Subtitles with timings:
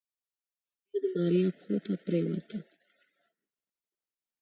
[0.87, 2.49] سپي د ماريا پښو ته پرېوت.